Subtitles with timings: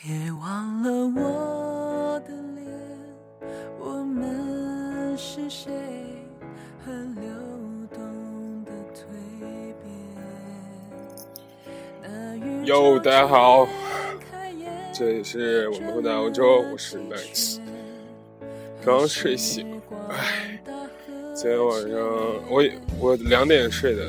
[0.00, 2.64] 别忘了我的脸，
[3.80, 5.72] 我们是谁
[6.86, 7.28] 和流
[7.92, 9.00] 动的蜕
[12.04, 12.64] 变。
[12.64, 13.66] 哟，大家好，
[14.94, 17.58] 这里是我们会在欧洲，我是 Max，
[18.86, 20.60] 刚睡醒，唉，
[21.34, 21.98] 今天晚上
[22.48, 22.62] 我
[23.00, 24.08] 我两点睡的，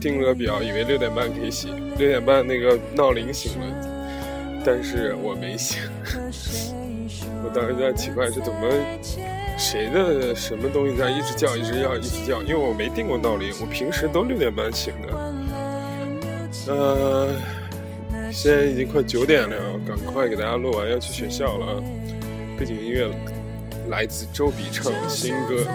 [0.00, 3.89] 定了个表，以为六点半可以醒，六点半那个闹铃醒了。
[4.64, 5.80] 但是我没醒，
[7.42, 8.68] 我当时在奇怪是怎么，
[9.56, 12.42] 谁的什么东西在一直叫，一直叫，一直叫？
[12.42, 15.08] 因为我没定过闹铃，我平时都六点半醒的。
[16.68, 17.28] 呃，
[18.30, 21.82] 现在已经快九点了，赶快给大家录完，要去学校了。
[22.58, 23.08] 背景音乐
[23.88, 25.66] 来自周笔畅的新歌，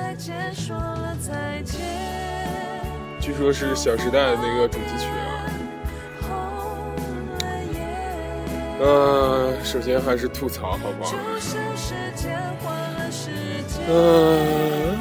[3.19, 5.07] 据说是《小时代》的那个主题曲
[8.85, 11.15] 呃，首先还是吐槽，好不好？
[13.89, 14.95] 嗯，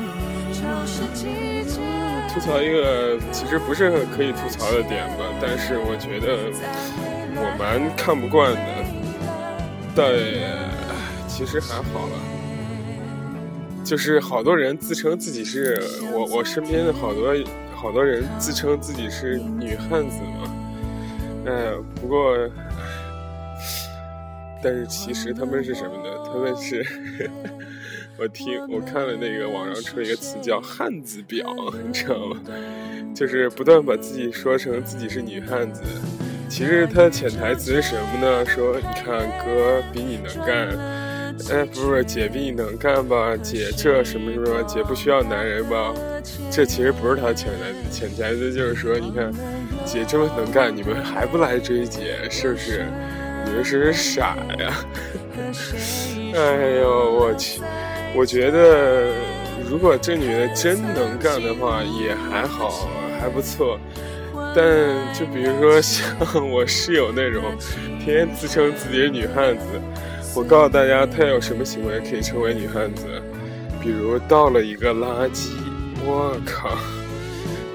[2.33, 6.49] 吐槽一个其实不是很可以吐槽的点吧，但是我觉得
[7.37, 8.61] 我蛮看不惯的。
[9.95, 10.11] 但
[11.29, 12.17] 其实还好了，
[13.85, 15.79] 就是好多人自称自己是
[16.11, 17.35] 我，我身边的好多
[17.77, 20.51] 好多人自称自己是女汉子嘛。
[21.47, 22.35] 哎，不过。
[24.65, 26.09] 但是其实他们是什么呢？
[26.25, 26.83] 他们是，
[28.17, 31.45] 我听我看了那个网上出一个词叫“汉子婊”，
[31.87, 32.41] 你知道吗？
[33.15, 35.83] 就是不断把自己说成自己是女汉子。
[36.49, 38.47] 其实他的潜台词是什么呢？
[38.47, 40.69] 说你看哥比你能干，
[41.51, 43.37] 哎，不是姐比你能干吧？
[43.37, 44.63] 姐这什么什么？
[44.63, 45.93] 姐不需要男人吧？
[46.51, 49.31] 这其实不是他潜台词，潜台词就是说，你看
[49.85, 52.87] 姐这么能干，你们还不来追姐，是不是？
[53.45, 54.75] 你们是不是傻呀？
[56.35, 57.61] 哎呦我去！
[58.17, 59.13] 我觉得
[59.69, 62.89] 如果这女的真能干的话，也还好，
[63.21, 63.79] 还不错。
[64.57, 64.65] 但
[65.13, 66.05] 就比如说像
[66.51, 67.43] 我室友那种，
[68.05, 69.65] 天天自称自己是女汉子，
[70.35, 73.07] 我告诉大家，她有什么行为可以称为女汉子？
[73.81, 75.51] 比如倒了一个垃圾，
[76.05, 76.71] 我靠！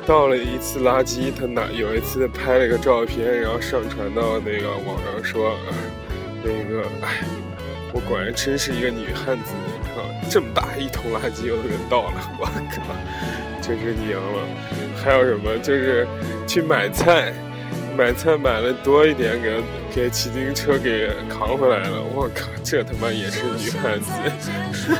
[0.05, 5.55] 倒了一次垃圾，他拿有一次拍了个照片，然后上传到那个网上说，
[6.43, 7.23] 那个哎，
[7.93, 9.53] 我果然真是一个女汉子，
[9.95, 12.81] 靠，这么大一桶垃圾我都给倒了，我靠，
[13.61, 14.47] 真是娘了。
[15.03, 16.07] 还有什么就是
[16.47, 17.31] 去买菜，
[17.95, 19.61] 买菜买了多一点，给
[19.93, 24.11] 给骑自行车给扛回来了，我靠，这他妈也是女汉子，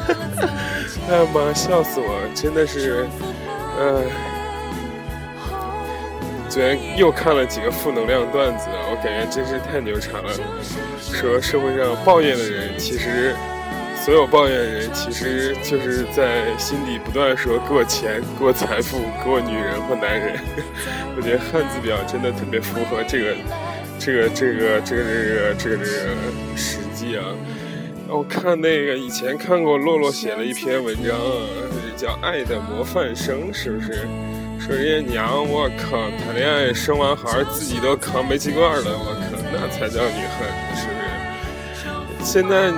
[1.09, 3.07] 哎呀妈，笑死我了，真的是，
[3.79, 4.38] 哎。
[6.49, 10.33] 昨天又看了几个负能量段子，我感觉真是太牛叉了。
[10.99, 13.35] 说社会上抱怨的人，其实
[14.03, 20.39] 所有抱怨的人，其实就是在心底不断说给我钱、给我财富、给我女人或男人。
[21.15, 23.35] 我觉得汉字表真的特别符合这个、
[23.99, 27.23] 这个、这个、这个、这个、这个、这个实际啊。
[28.07, 31.15] 我看那个以前看过洛洛写了一篇文章，
[31.95, 34.07] 叫《爱的模范生》，是不是？
[34.59, 42.25] 说人家娘，我靠，谈恋爱生完孩自己都扛煤气罐了，我靠，那才叫女汉子，是不是？
[42.25, 42.71] 现在，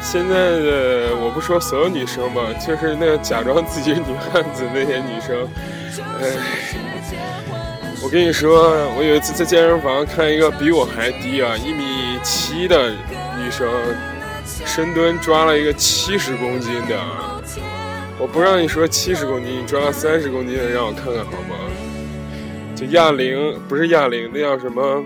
[0.00, 5.46] 现在的我不说所有女生吧，就是那个假装自己是女汉子那些女生，
[6.22, 6.32] 哎，
[8.02, 13.68] 我跟你说，我有一次在健身房看一个比我还低啊，一米七的女生，
[14.64, 16.98] 深蹲抓了一个七十公斤的。
[18.20, 21.56] 我不让你说七十公斤，你抓个三十公斤的让我看看好吗？
[22.76, 25.02] 就哑铃，不是哑铃，那叫什么？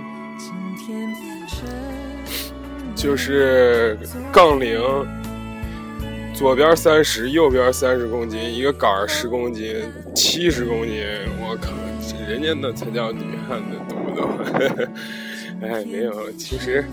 [2.97, 3.97] 就是
[4.33, 4.81] 杠铃，
[6.35, 9.77] 左边三十，右边三十公斤，一个杆儿十公斤，
[10.15, 11.05] 七十公斤，
[11.39, 11.71] 我靠，
[12.29, 14.29] 人家那才叫女汉子，懂不懂？
[15.63, 16.85] 哎，没有，其实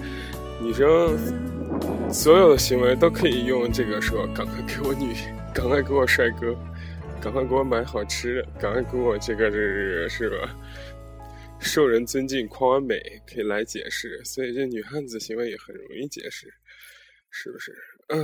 [0.62, 1.18] 女生
[2.12, 5.16] 所有的行为都可以用这个说，赶快给我女。
[5.53, 6.56] 赶快给我帅哥，
[7.22, 10.56] 赶快给我买好吃的，赶快给我这个这个是吧？
[11.59, 16.52] 受人尊敬，夸完美可以来解释，所以这女汉子行为也很容易解释，
[17.30, 17.72] 是不是？
[18.08, 18.18] 唉，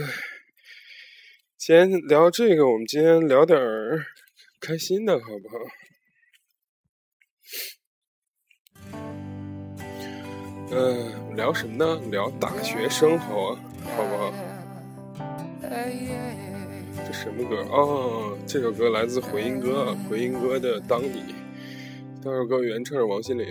[1.58, 4.06] 先聊这个，我们今天聊点儿
[4.60, 5.58] 开心的，好不好？
[10.72, 12.02] 嗯，聊什么呢？
[12.10, 13.56] 聊大学生活，
[13.96, 14.34] 好不好？
[17.08, 21.08] 这什么歌哦，这首歌来自回音哥，回音哥的《当你》。
[22.22, 23.48] 这首歌原唱是王心凌。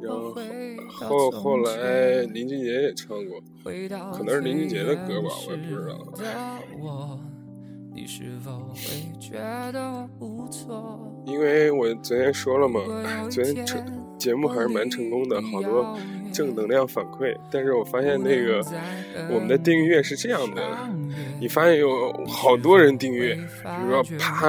[0.00, 0.32] 然后
[0.92, 3.40] 后后来林俊杰也唱过，
[4.12, 5.98] 可能是林俊杰的歌吧，我也不知道。
[11.24, 12.80] 因为我昨天说了嘛，
[13.28, 13.84] 昨天成
[14.18, 15.98] 节目还是蛮成功的，好多
[16.32, 17.34] 正能量反馈。
[17.50, 18.64] 但是我发现那个
[19.30, 20.62] 我们的订阅是这样的，
[21.40, 24.48] 你发现有好多人订阅，比如说啪，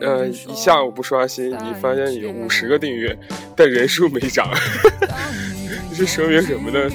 [0.00, 3.16] 呃，一下午不刷新，你发现有五十个订阅，
[3.56, 4.48] 但人数没涨，
[5.96, 6.90] 这说明什么呢？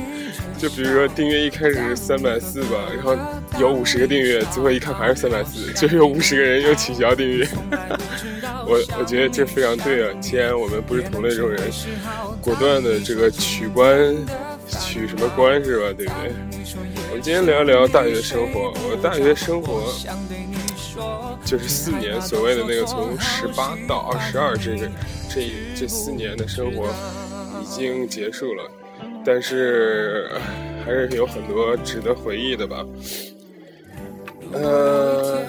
[0.58, 3.18] 就比如说订阅一开始三百四吧，然后
[3.60, 7.46] 有五十个订阅，最后一看还是三百四，就是有五十个人又取消订阅。
[8.66, 10.14] 我我觉得这非常对啊！
[10.22, 11.72] 既然我们不是同类这种人，
[12.42, 14.16] 果断的这个取关，
[14.68, 15.94] 取什么关是吧？
[15.96, 16.32] 对不对？
[17.10, 18.74] 我们今天聊一聊大学生活。
[18.90, 19.94] 我大学生活
[21.44, 24.90] 就是四年，所谓的那个从十八到二十二这个
[25.30, 26.88] 这这四年的生活
[27.62, 28.64] 已经结束了。
[29.26, 30.30] 但是
[30.86, 32.86] 还是有很多值得回忆的吧。
[34.54, 35.42] 呃，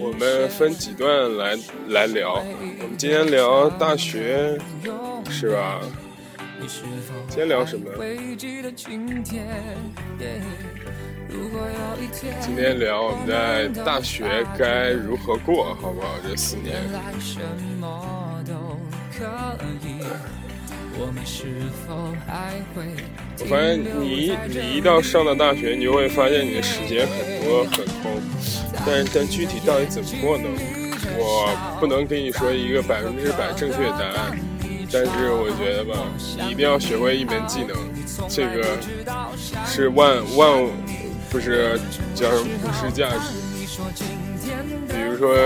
[0.00, 1.56] 我们分几段来
[1.88, 2.34] 来聊。
[2.82, 4.58] 我们今天聊大学，
[5.30, 5.80] 是吧？
[7.28, 7.90] 今天聊什么？
[12.40, 16.08] 今天聊我们在大学该如何过，好不好？
[16.26, 16.82] 这四年。
[23.38, 28.20] 我发现你你一到上了大学，你就会发现你的时间很多很空，
[28.86, 30.44] 但但具体到底怎么过呢？
[31.16, 34.38] 我不能给你说一个百分之百正确的答案，
[34.92, 35.96] 但是我觉得吧，
[36.38, 37.76] 你一定要学会一门技能，
[38.28, 38.78] 这个
[39.66, 40.68] 是万万
[41.30, 41.80] 不是
[42.14, 43.32] 叫什么普世价值，
[44.88, 45.36] 比如说。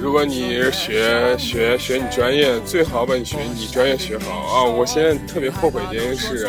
[0.00, 4.64] 如果你是学学学你专业，最好把你学你专业学好啊！
[4.64, 6.48] 我现在特别后悔这件事，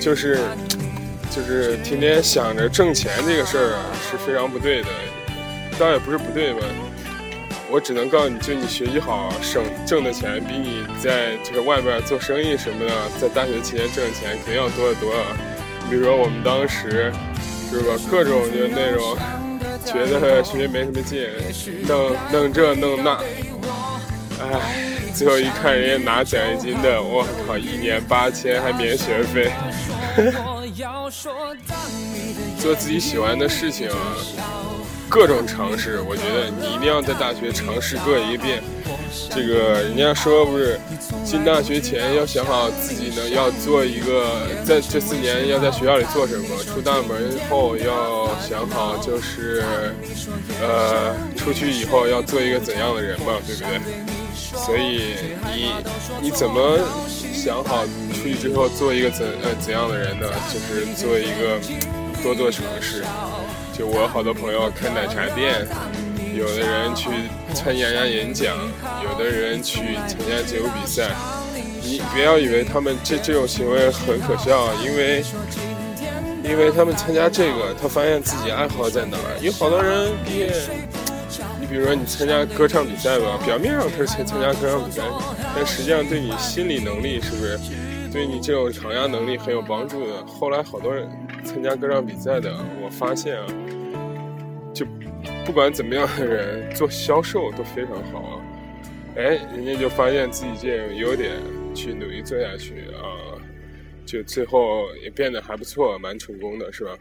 [0.00, 0.38] 就是
[1.30, 4.88] 就是天天想着挣钱这个事儿啊，是非常不对的。
[5.78, 6.60] 倒也不是不对吧，
[7.70, 15.14] 我只能告诉你就你学习好，省挣的钱比你在这个外边做生意什么的，在大学期间挣的钱肯定要多得多。
[15.88, 17.10] 比如说我们当时
[17.72, 19.16] 就是吧，各种就那种。
[19.92, 21.28] 觉得学习没什么劲，
[21.88, 23.18] 弄弄这弄那，
[24.40, 24.60] 唉，
[25.12, 29.50] 最后一看人家拿奖学金的，我靠，一年八千还免学费。
[32.58, 33.88] 做自己喜欢的事情，
[35.08, 38.62] 各种尝试，我觉得你一定要在大学尝试各一遍。
[39.34, 40.78] 这个人家说不是，
[41.24, 49.64] 进大学前要想好自己呢要做一个，在这四年要在学校里做什么，出大门后要想好就是，
[50.60, 53.80] 呃，出去以后要做一个怎样的人嘛，对不对？
[54.56, 55.14] 所以
[55.54, 55.72] 你
[56.22, 56.78] 你怎么
[57.32, 60.26] 想好出去之后做一个怎呃怎样的人呢？
[60.52, 61.58] 就是做一个
[62.22, 63.04] 多做尝试。
[63.72, 65.66] 就我好多朋友开奶茶店。
[66.36, 67.10] 有的人去
[67.52, 68.56] 参加演讲，
[69.02, 71.10] 有的人去参加街舞比赛。
[71.82, 75.24] 你不要以为他们这这种行为很可笑，因为
[76.44, 79.38] 因为他们参加这个，他发现自己爱好在哪儿。
[79.40, 80.52] 有好多人毕业，
[81.58, 85.02] 你比如说你参加歌唱比赛吧，表面上他是参参加歌唱比赛，
[85.54, 87.58] 但实际上对你心理能力是不是，
[88.12, 90.24] 对你这种抗压能力很有帮助的。
[90.26, 91.08] 后来好多人
[91.44, 93.46] 参加歌唱比赛的，我发现啊。
[95.50, 98.46] 不管怎么样的人做销售都非常好啊！
[99.16, 101.36] 哎，人家就发现自己这种优点，
[101.74, 103.34] 去努力做下去啊，
[104.06, 106.96] 就最后也变得还不错，蛮成功的，是吧？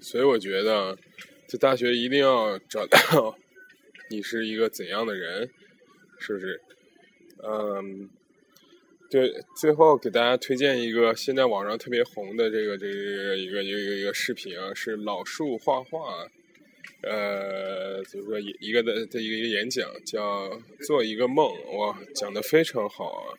[0.00, 0.98] 所以我觉得，
[1.46, 3.38] 这大学一定要找到
[4.10, 5.48] 你是一个怎样的人，
[6.18, 6.60] 是不是？
[7.44, 8.10] 嗯。
[9.12, 16.26] 对，最后给大家推荐一个现在网上特别红的这个这个一个一个一个视频啊，是老树画画，
[17.02, 23.36] 呃，就是说一个的的一个一个演讲，叫做一个梦，哇，讲的非常好啊，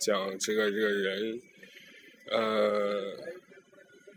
[0.00, 1.40] 讲这个这个人，
[2.30, 3.02] 呃，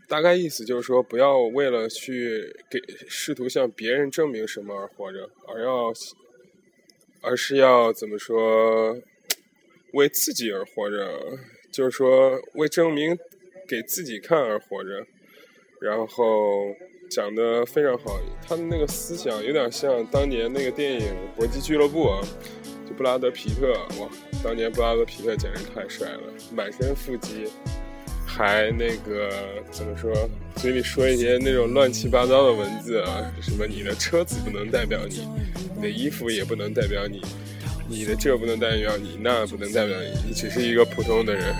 [0.06, 5.92] 大概意思就是说，不要为了去给试图向别人证明什么而活着，而要，
[7.20, 8.96] 而是要怎么说？
[9.92, 11.38] 为自己而活着，
[11.70, 13.16] 就是说为证明
[13.68, 15.06] 给自己看而活着，
[15.80, 16.74] 然后
[17.10, 18.20] 讲的非常好。
[18.46, 21.00] 他的那个思想有点像当年那个电影
[21.36, 22.06] 《搏击俱乐部》，
[22.88, 24.08] 就布拉德皮特，哇，
[24.42, 26.22] 当年布拉德皮特简直太帅了，
[26.54, 27.46] 满身腹肌，
[28.26, 29.30] 还那个
[29.70, 30.12] 怎么说，
[30.56, 35.28] 嘴里说一些那种乱七八糟的文字啊，什么你的车子不能代表你，
[35.76, 37.20] 你的衣服也不能代表你。
[37.90, 41.52] 你的这不能代表你，那不能代表你，你只是一个普通的人。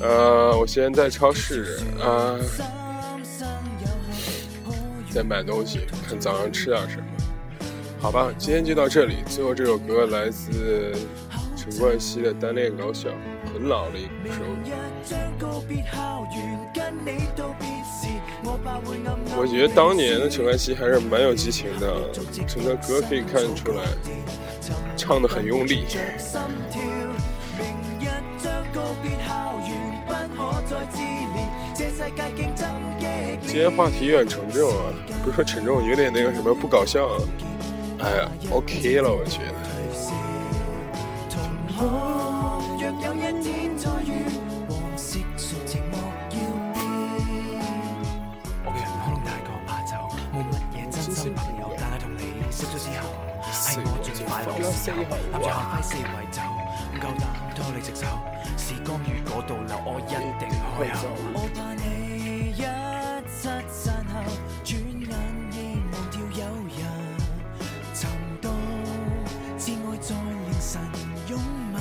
[0.00, 2.38] 呃，我现在在超市啊，
[5.10, 7.04] 在买东西，看早上吃点什么。
[7.98, 9.16] 好吧，今天就到这里。
[9.26, 10.94] 最后这首歌来自
[11.56, 13.08] 陈冠希的《单恋高校》，
[13.52, 14.44] 很老的一首。
[19.36, 21.92] 我觉得当年的陈冠希还是蛮有激情的，
[22.46, 23.82] 从他歌可以看出来，
[24.96, 25.84] 唱的很用力。
[33.46, 34.92] 今天话题有点沉重啊，
[35.22, 37.06] 不是说沉重，有点那个什么不搞笑。
[37.06, 37.20] 啊。
[38.00, 39.54] 哎呀，OK 了，我觉得。
[51.26, 51.53] 我
[54.54, 56.40] 最快乐时候，揽住下挥四围走，
[56.92, 57.22] 唔够胆
[57.54, 58.06] 拖你直手，
[58.56, 61.00] 时光如果倒流，我一定开口。
[61.34, 61.82] 我怕你
[62.52, 62.62] 一
[63.28, 64.14] 失散后，
[64.62, 65.10] 转眼
[65.52, 65.54] 已
[65.92, 66.78] 忘掉有人。
[70.04, 70.70] 在凌晨
[71.28, 71.32] 拥
[71.72, 71.76] 吻，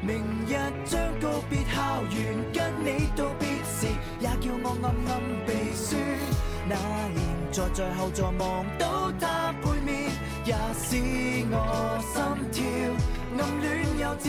[0.00, 0.10] 明
[0.46, 0.50] 日
[0.86, 2.16] 将告别校园，
[2.54, 3.86] 跟你道别时，
[4.18, 5.10] 也叫我暗暗
[5.44, 6.00] 鼻酸。
[6.66, 6.74] 那
[7.12, 7.20] 年
[7.52, 8.86] 坐在后座望到，
[10.44, 10.96] 也使
[11.50, 11.56] 我
[12.12, 12.14] 心
[12.52, 12.62] 跳
[13.38, 13.64] 暗恋
[13.98, 14.24] 幼稚，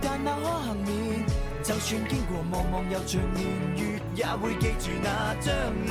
[0.00, 1.24] 但那可幸免，
[1.62, 3.38] 就算经过茫茫又像年
[3.76, 3.80] 月，
[4.14, 5.48] 也会记住那张
[5.86, 5.90] 脸。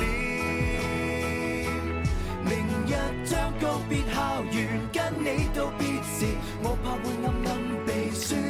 [2.44, 2.50] 明
[2.86, 6.26] 日将告别校园，跟你道别时，
[6.62, 7.48] 我怕会暗暗
[7.84, 8.40] 鼻酸。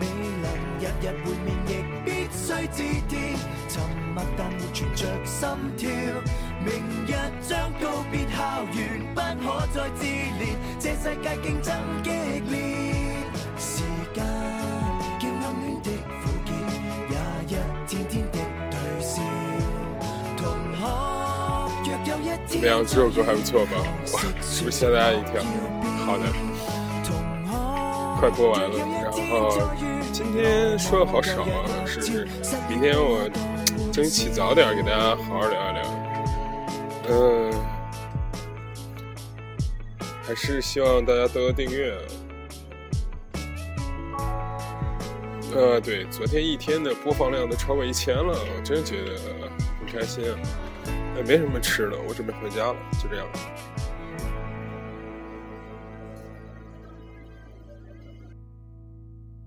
[0.00, 0.06] 未
[0.40, 0.46] 能
[0.78, 1.70] 日日会面，亦
[2.04, 2.78] 必须致
[3.08, 3.12] 电。
[3.68, 3.82] 沉
[4.14, 5.88] 默但没存着心跳。
[6.68, 7.08] 明日
[7.40, 8.36] 将告别校
[8.74, 8.78] 园，
[9.14, 10.52] 不可再自怜。
[10.78, 12.52] 这世界竞争激烈，
[13.58, 13.82] 时
[14.14, 14.16] 间
[15.18, 15.88] 叫暗恋的
[16.20, 16.48] 苦涩，
[17.48, 18.36] 也一天天的
[18.70, 19.12] 退烧。
[20.36, 20.44] 同
[20.76, 20.78] 学。
[22.46, 22.84] 怎么样？
[22.86, 23.72] 这首歌还不错吧？
[24.12, 25.42] 哇，是不是吓大家一跳？
[26.04, 26.24] 好的，
[28.20, 28.76] 快播完了。
[29.04, 29.58] 然后
[30.12, 31.46] 今天说的好少啊，
[31.86, 32.28] 是不是？
[32.68, 33.26] 明天我
[33.90, 35.67] 争取早点，给大家好好聊
[40.28, 41.96] 还是希望大家多多订阅。
[45.54, 49.12] 呃，对，昨天一天的播放量都超过一千了，我真觉得
[49.80, 50.38] 很开心啊。
[51.16, 53.26] 也没什么吃的，我准备回家了，就这样。